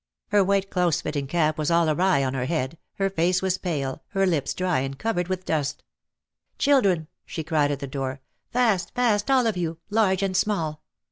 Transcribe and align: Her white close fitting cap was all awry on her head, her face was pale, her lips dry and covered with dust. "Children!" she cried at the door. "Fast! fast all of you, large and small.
Her 0.29 0.43
white 0.43 0.71
close 0.71 0.99
fitting 0.99 1.27
cap 1.27 1.59
was 1.59 1.69
all 1.69 1.87
awry 1.87 2.23
on 2.23 2.33
her 2.33 2.45
head, 2.45 2.79
her 2.95 3.07
face 3.07 3.43
was 3.43 3.59
pale, 3.59 4.01
her 4.13 4.25
lips 4.25 4.55
dry 4.55 4.79
and 4.79 4.97
covered 4.97 5.27
with 5.27 5.45
dust. 5.45 5.83
"Children!" 6.57 7.07
she 7.27 7.43
cried 7.43 7.69
at 7.69 7.81
the 7.81 7.85
door. 7.85 8.19
"Fast! 8.49 8.95
fast 8.95 9.29
all 9.29 9.45
of 9.45 9.57
you, 9.57 9.77
large 9.91 10.23
and 10.23 10.35
small. 10.35 10.81